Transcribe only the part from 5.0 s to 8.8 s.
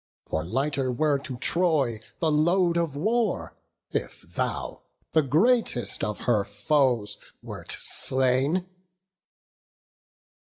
the greatest of her foes, wert slain."